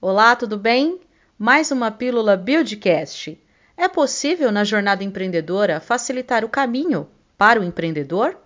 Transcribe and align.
Olá, 0.00 0.34
tudo 0.34 0.58
bem? 0.58 0.98
Mais 1.38 1.70
uma 1.70 1.92
pílula 1.92 2.36
Buildcast. 2.36 3.40
É 3.76 3.86
possível 3.86 4.50
na 4.50 4.64
jornada 4.64 5.04
empreendedora 5.04 5.78
facilitar 5.78 6.44
o 6.44 6.48
caminho 6.48 7.06
para 7.38 7.60
o 7.60 7.62
empreendedor? 7.62 8.36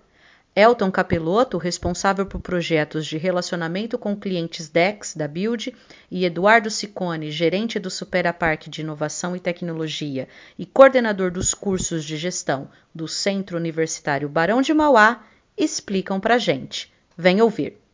Elton 0.54 0.90
Capeloto, 0.90 1.56
responsável 1.56 2.26
por 2.26 2.42
projetos 2.42 3.06
de 3.06 3.16
relacionamento 3.16 3.96
com 3.96 4.14
clientes 4.14 4.68
DEX 4.68 5.14
da 5.14 5.26
Build, 5.26 5.74
e 6.10 6.26
Eduardo 6.26 6.68
Ciccone, 6.68 7.30
gerente 7.30 7.78
do 7.78 7.88
Superapark 7.88 8.68
de 8.68 8.82
Inovação 8.82 9.34
e 9.34 9.40
Tecnologia 9.40 10.28
e 10.58 10.66
coordenador 10.66 11.30
dos 11.30 11.54
cursos 11.54 12.04
de 12.04 12.18
gestão 12.18 12.68
do 12.94 13.08
Centro 13.08 13.56
Universitário 13.56 14.28
Barão 14.28 14.60
de 14.60 14.74
Mauá, 14.74 15.24
explicam 15.56 16.20
para 16.20 16.36
gente. 16.36 16.92
Vem 17.16 17.40
ouvir. 17.40 17.85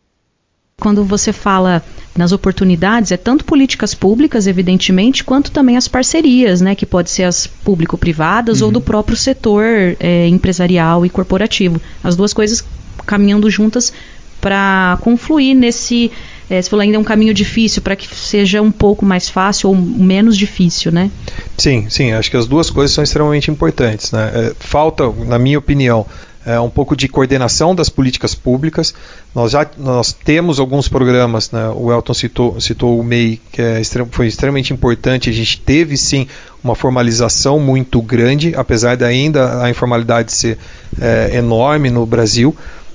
Quando 0.81 1.05
você 1.05 1.33
fala 1.33 1.83
nas 2.17 2.33
oportunidades, 2.33 3.13
é 3.13 3.17
tanto 3.17 3.45
políticas 3.45 3.95
públicas, 3.95 4.47
evidentemente, 4.47 5.25
quanto 5.25 5.51
também 5.51 5.77
as 5.77 5.89
parcerias, 5.89 6.61
né, 6.61 6.75
que 6.75 6.85
pode 6.85 7.11
ser 7.11 7.23
as 7.25 7.47
público-privadas 7.47 8.61
uhum. 8.61 8.67
ou 8.67 8.73
do 8.73 8.81
próprio 8.81 9.17
setor 9.17 9.65
é, 9.99 10.27
empresarial 10.29 11.07
e 11.07 11.11
corporativo. 11.11 11.81
As 12.03 12.17
duas 12.17 12.33
coisas 12.33 12.65
caminhando 13.07 13.49
juntas 13.51 13.93
para 14.41 14.99
confluir 15.01 15.55
nesse, 15.55 16.11
é, 16.51 16.61
se 16.61 16.69
falou 16.69 16.83
ainda 16.83 16.97
é 16.97 17.01
um 17.01 17.05
caminho 17.05 17.33
difícil, 17.33 17.81
para 17.81 17.95
que 17.95 18.13
seja 18.15 18.61
um 18.61 18.73
pouco 18.73 19.07
mais 19.07 19.29
fácil 19.29 19.71
ou 19.71 19.77
menos 19.77 20.37
difícil, 20.37 20.91
né? 20.91 21.11
Sim, 21.57 21.89
sim, 21.89 22.13
acho 22.13 22.31
que 22.31 22.37
as 22.37 22.47
duas 22.47 22.69
coisas 22.69 22.93
são 22.93 23.05
extremamente 23.05 23.51
importantes. 23.51 24.11
Né? 24.11 24.31
É, 24.35 24.55
falta, 24.59 25.09
na 25.11 25.39
minha 25.39 25.59
opinião, 25.59 26.05
é, 26.45 26.59
um 26.59 26.71
pouco 26.71 26.97
de 26.97 27.09
coordenação 27.09 27.75
das 27.75 27.89
políticas 27.89 28.35
públicas. 28.35 28.95
Nós 29.35 29.53
já 29.53 29.67
nós 29.79 30.13
temos 30.13 30.59
alguns 30.59 30.89
programas, 30.89 31.51
né, 31.51 31.69
o 31.75 31.93
Elton 31.93 32.15
citou, 32.15 32.61
citou 32.61 32.99
o 32.99 33.05
MEI, 33.05 33.41
que 33.53 33.63
é, 33.63 33.83
foi 34.11 34.27
extremamente 34.27 34.73
importante. 34.73 35.31
A 35.31 35.33
gente 35.33 35.61
teve 35.61 35.97
sim 35.97 36.27
uma 36.63 36.75
formalização 36.75 37.59
muito 37.59 38.01
grande, 38.03 38.53
apesar 38.57 38.97
de 38.97 39.05
ainda 39.05 39.63
a 39.63 39.71
informalidade 39.71 40.33
ser 40.33 40.59
é, 41.01 41.37
enorme 41.37 41.91
no 41.91 42.05
Brasil. 42.05 42.55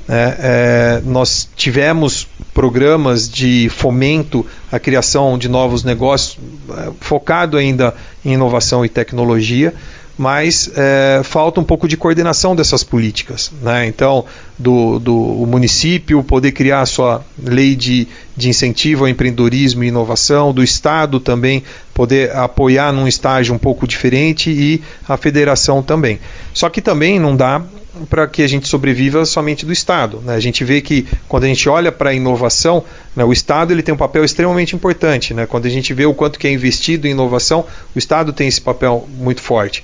É, 0.10 0.38
é, 0.40 1.02
nós 1.06 1.50
tivemos 1.54 2.30
programas 2.54 3.30
de 3.30 3.68
fomento 3.70 4.46
à 4.72 4.80
criação 4.80 5.38
de 5.38 5.50
novos 5.50 5.84
negócios, 5.84 6.40
é, 6.70 6.92
focado 7.02 7.58
ainda 7.58 7.94
em 8.24 8.34
inovação 8.34 8.86
e 8.86 8.90
tecnologia 8.90 9.74
mas 10.18 10.72
é, 10.76 11.22
falta 11.24 11.60
um 11.60 11.64
pouco 11.64 11.88
de 11.88 11.96
coordenação 11.96 12.56
dessas 12.56 12.84
políticas. 12.84 13.52
Né? 13.62 13.86
Então, 13.86 14.26
do, 14.58 14.98
do 14.98 15.14
município 15.48 16.24
poder 16.24 16.52
criar 16.52 16.82
a 16.82 16.86
sua 16.86 17.24
lei 17.42 17.76
de, 17.76 18.08
de 18.36 18.50
incentivo 18.50 19.04
ao 19.04 19.10
empreendedorismo 19.10 19.84
e 19.84 19.88
inovação, 19.88 20.52
do 20.52 20.64
Estado 20.64 21.20
também 21.20 21.64
poder 21.94 22.36
apoiar 22.36 22.92
num 22.92 23.08
estágio 23.08 23.54
um 23.54 23.60
pouco 23.60 23.88
diferente 23.88 24.50
e 24.50 24.82
a 25.08 25.16
federação 25.18 25.84
também. 25.84 26.20
Só 26.54 26.70
que 26.70 26.82
também 26.82 27.20
não 27.20 27.36
dá 27.36 27.62
para 28.10 28.28
que 28.28 28.44
a 28.44 28.48
gente 28.48 28.68
sobreviva 28.68 29.26
somente 29.26 29.66
do 29.66 29.74
Estado. 29.74 30.22
Né? 30.24 30.36
A 30.36 30.40
gente 30.40 30.64
vê 30.64 30.82
que 30.82 31.08
quando 31.28 31.46
a 31.46 31.48
gente 31.48 31.68
olha 31.68 31.92
para 31.92 32.12
a 32.12 32.14
inovação, 32.14 32.84
né, 33.16 33.24
o 33.24 33.34
Estado 33.34 33.74
ele 33.74 33.82
tem 33.82 33.94
um 33.94 33.98
papel 33.98 34.24
extremamente 34.24 34.76
importante. 34.76 35.34
Né? 35.34 35.46
Quando 35.46 35.66
a 35.66 35.70
gente 35.70 35.94
vê 35.94 36.06
o 36.06 36.14
quanto 36.14 36.38
que 36.38 36.48
é 36.48 36.52
investido 36.52 37.08
em 37.08 37.12
inovação, 37.12 37.66
o 37.96 38.00
Estado 38.00 38.32
tem 38.32 38.48
esse 38.48 38.62
papel 38.62 39.08
muito 39.18 39.42
forte. 39.42 39.84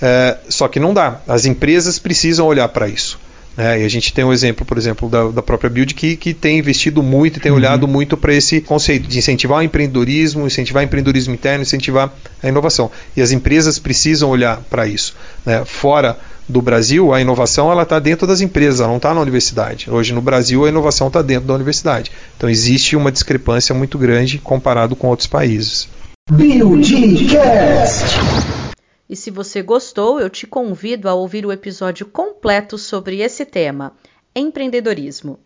É, 0.00 0.36
só 0.48 0.68
que 0.68 0.78
não 0.78 0.94
dá. 0.94 1.20
As 1.26 1.44
empresas 1.44 1.98
precisam 1.98 2.46
olhar 2.46 2.68
para 2.68 2.88
isso. 2.88 3.18
Né? 3.58 3.82
E 3.82 3.84
a 3.84 3.88
gente 3.88 4.12
tem 4.12 4.24
um 4.24 4.32
exemplo, 4.32 4.64
por 4.64 4.78
exemplo, 4.78 5.08
da, 5.08 5.28
da 5.28 5.42
própria 5.42 5.68
Build 5.68 5.92
que, 5.92 6.14
que 6.16 6.32
tem 6.32 6.60
investido 6.60 7.02
muito 7.02 7.38
e 7.38 7.40
tem 7.40 7.50
uhum. 7.50 7.58
olhado 7.58 7.88
muito 7.88 8.16
para 8.16 8.32
esse 8.32 8.60
conceito 8.60 9.08
de 9.08 9.18
incentivar 9.18 9.58
o 9.58 9.62
empreendedorismo, 9.62 10.46
incentivar 10.46 10.82
o 10.82 10.86
empreendedorismo 10.86 11.34
interno, 11.34 11.62
incentivar 11.62 12.14
a 12.40 12.48
inovação. 12.48 12.88
E 13.16 13.20
as 13.20 13.32
empresas 13.32 13.80
precisam 13.80 14.30
olhar 14.30 14.60
para 14.70 14.86
isso. 14.86 15.16
Né? 15.44 15.64
Fora 15.64 16.16
do 16.48 16.62
Brasil, 16.62 17.12
a 17.12 17.20
inovação 17.20 17.70
ela 17.70 17.82
está 17.82 17.98
dentro 17.98 18.28
das 18.28 18.40
empresas, 18.40 18.78
ela 18.78 18.88
não 18.88 18.96
está 18.96 19.12
na 19.12 19.20
universidade. 19.20 19.90
Hoje 19.90 20.14
no 20.14 20.22
Brasil 20.22 20.64
a 20.64 20.68
inovação 20.68 21.08
está 21.08 21.20
dentro 21.20 21.48
da 21.48 21.54
universidade. 21.54 22.12
Então 22.36 22.48
existe 22.48 22.94
uma 22.96 23.10
discrepância 23.10 23.74
muito 23.74 23.98
grande 23.98 24.38
comparado 24.38 24.94
com 24.94 25.08
outros 25.08 25.26
países. 25.26 25.88
Buildcast. 26.30 28.04
E 29.08 29.16
se 29.16 29.30
você 29.30 29.62
gostou, 29.62 30.20
eu 30.20 30.28
te 30.28 30.46
convido 30.46 31.08
a 31.08 31.14
ouvir 31.14 31.46
o 31.46 31.52
episódio 31.52 32.04
completo 32.06 32.76
sobre 32.76 33.20
esse 33.20 33.46
tema: 33.46 33.96
empreendedorismo. 34.34 35.38